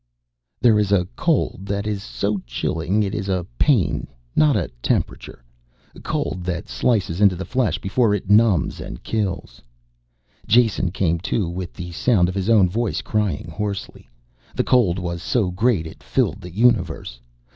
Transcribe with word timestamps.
There 0.59 0.79
is 0.79 0.91
a 0.91 1.07
cold 1.15 1.67
that 1.67 1.85
is 1.85 2.01
so 2.01 2.41
chilling 2.47 3.03
it 3.03 3.13
is 3.13 3.29
a 3.29 3.45
pain 3.59 4.07
not 4.35 4.55
a 4.55 4.69
temperature. 4.81 5.43
Cold 6.01 6.43
that 6.45 6.67
slices 6.67 7.21
into 7.21 7.35
the 7.35 7.45
flesh 7.45 7.77
before 7.77 8.15
it 8.15 8.27
numbs 8.27 8.81
and 8.81 9.03
kills. 9.03 9.61
Jason 10.47 10.89
came 10.89 11.19
to 11.19 11.47
with 11.47 11.73
the 11.75 11.91
sound 11.91 12.29
of 12.29 12.33
his 12.33 12.49
own 12.49 12.67
voice 12.67 13.03
crying 13.03 13.51
hoarsely. 13.51 14.09
The 14.55 14.63
cold 14.63 14.97
was 14.97 15.21
so 15.21 15.51
great 15.51 15.85
it 15.85 16.01
filled 16.01 16.41
the 16.41 16.49
universe. 16.51 17.19